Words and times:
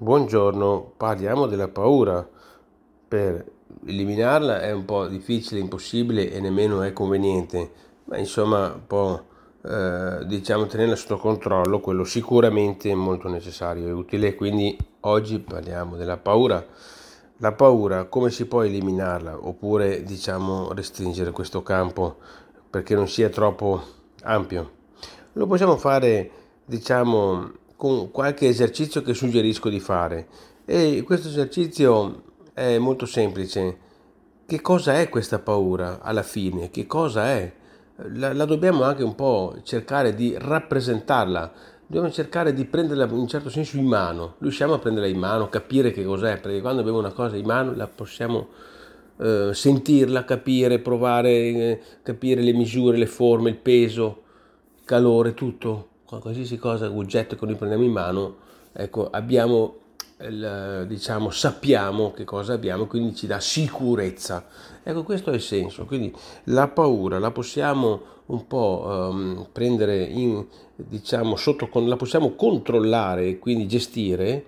Buongiorno, 0.00 0.92
parliamo 0.96 1.48
della 1.48 1.66
paura. 1.66 2.24
Per 3.08 3.44
eliminarla 3.84 4.60
è 4.60 4.70
un 4.70 4.84
po' 4.84 5.08
difficile, 5.08 5.58
impossibile 5.58 6.30
e 6.30 6.38
nemmeno 6.38 6.82
è 6.82 6.92
conveniente, 6.92 7.72
ma 8.04 8.16
insomma 8.16 8.80
po' 8.86 9.24
eh, 9.64 10.24
diciamo 10.24 10.66
tenerla 10.66 10.94
sotto 10.94 11.16
controllo, 11.16 11.80
quello 11.80 12.04
sicuramente 12.04 12.90
è 12.90 12.94
molto 12.94 13.28
necessario 13.28 13.88
e 13.88 13.90
utile. 13.90 14.36
Quindi 14.36 14.78
oggi 15.00 15.40
parliamo 15.40 15.96
della 15.96 16.16
paura. 16.16 16.64
La 17.38 17.50
paura, 17.50 18.04
come 18.04 18.30
si 18.30 18.46
può 18.46 18.62
eliminarla 18.62 19.48
oppure 19.48 20.04
diciamo 20.04 20.72
restringere 20.74 21.32
questo 21.32 21.64
campo 21.64 22.18
perché 22.70 22.94
non 22.94 23.08
sia 23.08 23.30
troppo 23.30 23.82
ampio? 24.22 24.70
Lo 25.32 25.48
possiamo 25.48 25.76
fare 25.76 26.30
diciamo 26.64 27.66
con 27.78 28.10
qualche 28.10 28.48
esercizio 28.48 29.02
che 29.02 29.14
suggerisco 29.14 29.68
di 29.68 29.78
fare. 29.78 30.26
E 30.64 31.04
questo 31.06 31.28
esercizio 31.28 32.22
è 32.52 32.76
molto 32.76 33.06
semplice. 33.06 33.76
Che 34.44 34.60
cosa 34.60 34.98
è 34.98 35.08
questa 35.08 35.38
paura 35.38 36.00
alla 36.02 36.24
fine? 36.24 36.72
Che 36.72 36.86
cosa 36.86 37.26
è? 37.28 37.52
La, 38.14 38.32
la 38.32 38.44
dobbiamo 38.46 38.82
anche 38.82 39.04
un 39.04 39.14
po' 39.14 39.58
cercare 39.62 40.16
di 40.16 40.34
rappresentarla, 40.36 41.52
dobbiamo 41.86 42.10
cercare 42.10 42.52
di 42.52 42.64
prenderla 42.64 43.04
in 43.04 43.12
un 43.12 43.28
certo 43.28 43.48
senso 43.48 43.76
in 43.76 43.86
mano. 43.86 44.34
Riusciamo 44.40 44.74
a 44.74 44.78
prenderla 44.80 45.08
in 45.08 45.18
mano, 45.18 45.48
capire 45.48 45.92
che 45.92 46.02
cos'è, 46.02 46.40
perché 46.40 46.60
quando 46.60 46.80
abbiamo 46.80 46.98
una 46.98 47.12
cosa 47.12 47.36
in 47.36 47.46
mano 47.46 47.76
la 47.76 47.86
possiamo 47.86 48.48
eh, 49.20 49.50
sentirla, 49.52 50.24
capire, 50.24 50.80
provare, 50.80 51.30
eh, 51.30 51.80
capire 52.02 52.42
le 52.42 52.54
misure, 52.54 52.98
le 52.98 53.06
forme, 53.06 53.50
il 53.50 53.56
peso, 53.56 54.22
il 54.78 54.84
calore, 54.84 55.34
tutto 55.34 55.90
qualsiasi 56.16 56.56
cosa, 56.56 56.90
oggetto 56.90 57.36
che 57.36 57.44
noi 57.44 57.56
prendiamo 57.56 57.84
in 57.84 57.92
mano, 57.92 58.36
ecco, 58.72 59.10
abbiamo, 59.10 59.76
il, 60.20 60.86
diciamo, 60.88 61.28
sappiamo 61.30 62.12
che 62.12 62.24
cosa 62.24 62.54
abbiamo, 62.54 62.86
quindi 62.86 63.14
ci 63.14 63.26
dà 63.26 63.40
sicurezza. 63.40 64.46
Ecco, 64.82 65.02
questo 65.02 65.30
è 65.30 65.34
il 65.34 65.42
senso. 65.42 65.84
Quindi 65.84 66.14
la 66.44 66.68
paura 66.68 67.18
la 67.18 67.30
possiamo 67.30 68.16
un 68.26 68.46
po' 68.46 68.84
um, 68.86 69.46
prendere 69.52 70.02
in, 70.02 70.44
diciamo, 70.76 71.36
sotto, 71.36 71.68
la 71.84 71.96
possiamo 71.96 72.34
controllare 72.34 73.26
e 73.26 73.38
quindi 73.38 73.66
gestire 73.66 74.46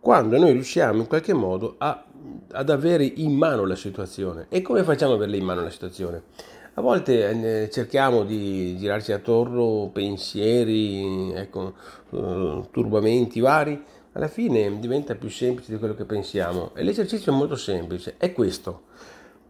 quando 0.00 0.38
noi 0.38 0.52
riusciamo 0.52 1.00
in 1.00 1.06
qualche 1.06 1.32
modo 1.32 1.74
a, 1.78 2.04
ad 2.52 2.70
avere 2.70 3.04
in 3.04 3.32
mano 3.32 3.64
la 3.64 3.76
situazione. 3.76 4.46
E 4.48 4.62
come 4.62 4.82
facciamo 4.82 5.12
ad 5.12 5.18
averla 5.18 5.36
in 5.36 5.44
mano 5.44 5.62
la 5.62 5.70
situazione? 5.70 6.22
A 6.78 6.82
volte 6.82 7.62
eh, 7.62 7.70
cerchiamo 7.70 8.22
di 8.22 8.76
girarci 8.76 9.10
attorno 9.12 9.88
pensieri, 9.90 11.32
ecco, 11.32 11.72
eh, 12.10 12.68
turbamenti 12.70 13.40
vari, 13.40 13.82
alla 14.12 14.28
fine 14.28 14.78
diventa 14.78 15.14
più 15.14 15.30
semplice 15.30 15.72
di 15.72 15.78
quello 15.78 15.94
che 15.94 16.04
pensiamo 16.04 16.72
e 16.74 16.82
l'esercizio 16.82 17.32
è 17.32 17.34
molto 17.34 17.56
semplice, 17.56 18.16
è 18.18 18.30
questo. 18.34 18.82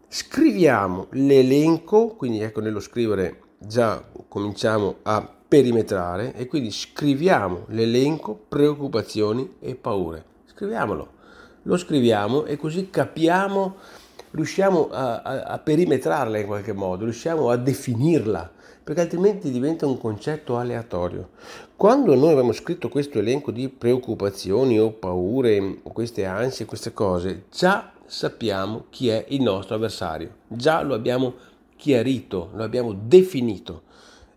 Scriviamo 0.06 1.08
l'elenco, 1.10 2.14
quindi 2.14 2.42
ecco 2.42 2.60
nello 2.60 2.78
scrivere 2.78 3.40
già 3.58 4.04
cominciamo 4.28 4.98
a 5.02 5.28
perimetrare 5.48 6.32
e 6.32 6.46
quindi 6.46 6.70
scriviamo 6.70 7.64
l'elenco 7.70 8.38
preoccupazioni 8.48 9.56
e 9.58 9.74
paure. 9.74 10.24
Scriviamolo, 10.44 11.08
lo 11.62 11.76
scriviamo 11.76 12.44
e 12.44 12.56
così 12.56 12.88
capiamo 12.88 13.74
riusciamo 14.36 14.90
a, 14.90 15.22
a, 15.22 15.42
a 15.42 15.58
perimetrarla 15.58 16.38
in 16.38 16.46
qualche 16.46 16.74
modo, 16.74 17.04
riusciamo 17.04 17.48
a 17.50 17.56
definirla, 17.56 18.52
perché 18.84 19.00
altrimenti 19.00 19.50
diventa 19.50 19.86
un 19.86 19.98
concetto 19.98 20.58
aleatorio. 20.58 21.30
Quando 21.74 22.14
noi 22.14 22.32
abbiamo 22.32 22.52
scritto 22.52 22.88
questo 22.88 23.18
elenco 23.18 23.50
di 23.50 23.68
preoccupazioni 23.68 24.78
o 24.78 24.92
paure, 24.92 25.80
queste 25.82 26.26
ansie, 26.26 26.66
queste 26.66 26.92
cose, 26.92 27.44
già 27.50 27.90
sappiamo 28.04 28.84
chi 28.90 29.08
è 29.08 29.24
il 29.28 29.42
nostro 29.42 29.74
avversario, 29.74 30.30
già 30.46 30.82
lo 30.82 30.94
abbiamo 30.94 31.34
chiarito, 31.74 32.50
lo 32.54 32.62
abbiamo 32.62 32.92
definito. 32.92 33.82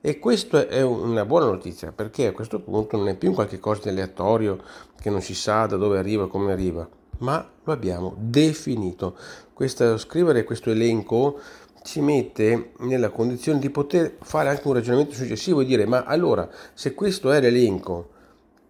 E 0.01 0.17
questa 0.17 0.67
è 0.67 0.81
una 0.81 1.25
buona 1.25 1.45
notizia 1.45 1.91
perché 1.91 2.27
a 2.27 2.31
questo 2.31 2.61
punto 2.61 2.95
non 2.95 3.09
è 3.09 3.15
più 3.15 3.33
qualche 3.33 3.59
cosa 3.59 3.81
di 3.83 3.89
aleatorio 3.89 4.61
che 4.99 5.09
non 5.09 5.21
si 5.21 5.35
sa 5.35 5.65
da 5.65 5.75
dove 5.75 5.97
arriva 5.97 6.29
come 6.29 6.53
arriva 6.53 6.87
ma 7.19 7.47
lo 7.63 7.73
abbiamo 7.73 8.15
definito. 8.17 9.15
Questo, 9.53 9.97
scrivere 9.97 10.43
questo 10.43 10.71
elenco 10.71 11.39
ci 11.83 12.01
mette 12.01 12.71
nella 12.79 13.09
condizione 13.09 13.59
di 13.59 13.69
poter 13.69 14.17
fare 14.21 14.49
anche 14.49 14.67
un 14.67 14.73
ragionamento 14.73 15.13
successivo 15.13 15.61
e 15.61 15.65
dire 15.65 15.85
ma 15.85 16.03
allora 16.03 16.49
se 16.73 16.93
questo 16.93 17.31
è 17.31 17.39
l'elenco, 17.39 18.09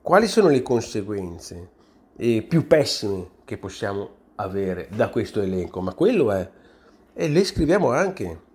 quali 0.02 0.28
sono 0.28 0.50
le 0.50 0.62
conseguenze 0.62 1.70
eh, 2.16 2.44
più 2.44 2.68
pessime 2.68 3.30
che 3.46 3.58
possiamo 3.58 4.10
avere 4.36 4.88
da 4.94 5.10
questo 5.10 5.42
elenco? 5.42 5.82
Ma 5.82 5.94
quello 5.94 6.32
è. 6.32 6.50
E 7.14 7.28
le 7.28 7.44
scriviamo 7.44 7.92
anche. 7.92 8.48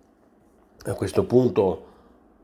A 0.87 0.95
questo 0.95 1.25
punto 1.25 1.93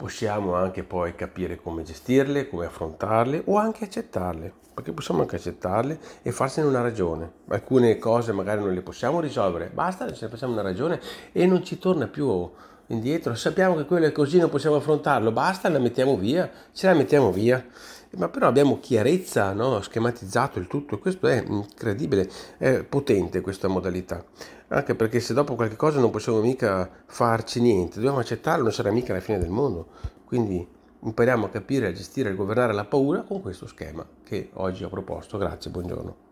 possiamo 0.01 0.55
anche 0.55 0.83
poi 0.83 1.15
capire 1.15 1.61
come 1.61 1.83
gestirle, 1.83 2.49
come 2.49 2.65
affrontarle 2.65 3.43
o 3.45 3.59
anche 3.59 3.85
accettarle, 3.85 4.51
perché 4.73 4.93
possiamo 4.93 5.21
anche 5.21 5.37
accettarle 5.37 6.01
e 6.23 6.33
farsene 6.33 6.67
una 6.67 6.81
ragione. 6.81 7.31
Alcune 7.49 7.99
cose 7.99 8.33
magari 8.33 8.63
non 8.63 8.73
le 8.73 8.81
possiamo 8.81 9.21
risolvere, 9.21 9.69
basta, 9.69 10.11
ce 10.11 10.25
ne 10.25 10.31
facciamo 10.31 10.55
una 10.55 10.63
ragione 10.63 10.99
e 11.33 11.45
non 11.45 11.63
ci 11.63 11.79
torna 11.79 12.07
più 12.07 12.51
indietro. 12.91 13.35
Sappiamo 13.35 13.77
che 13.77 13.85
quello 13.85 14.07
è 14.07 14.13
così, 14.13 14.39
non 14.39 14.51
possiamo 14.51 14.77
affrontarlo, 14.77 15.33
basta, 15.33 15.69
la 15.69 15.79
mettiamo 15.79 16.17
via, 16.17 16.51
ce 16.73 16.87
la 16.87 16.95
mettiamo 16.95 17.33
via. 17.33 17.65
Ma 18.13 18.29
però 18.29 18.49
abbiamo 18.49 18.81
chiarezza, 18.81 19.53
no? 19.53 19.81
schematizzato 19.81 20.59
il 20.59 20.67
tutto, 20.67 20.99
questo 20.99 21.29
è 21.29 21.45
incredibile, 21.47 22.29
è 22.59 22.83
potente 22.83 23.41
questa 23.41 23.69
modalità. 23.69 24.25
Anche 24.69 24.95
perché 24.95 25.21
se 25.21 25.33
dopo 25.33 25.55
qualche 25.55 25.77
cosa 25.77 26.01
non 26.01 26.11
possiamo 26.11 26.41
mica 26.41 26.91
farci 27.07 27.61
niente, 27.61 27.97
dobbiamo 27.97 28.19
accettarlo, 28.19 28.65
non 28.65 28.73
sarà 28.73 28.91
mica 28.91 29.13
la 29.13 29.21
fine 29.21 29.39
del 29.39 29.51
mondo. 29.51 29.87
Quindi 30.25 30.67
impariamo 31.03 31.47
a 31.47 31.49
capire, 31.51 31.87
a 31.87 31.93
gestire, 31.93 32.31
a 32.31 32.35
governare 32.35 32.73
la 32.73 32.85
paura 32.85 33.23
con 33.23 33.41
questo 33.41 33.67
schema 33.67 34.05
che 34.25 34.51
oggi 34.55 34.83
ho 34.83 34.89
proposto. 34.89 35.39
Grazie, 35.39 35.71
buongiorno. 35.71 36.30